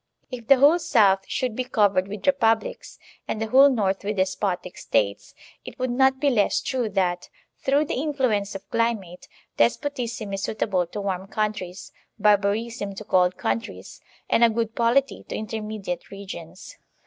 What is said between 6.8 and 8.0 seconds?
that, through the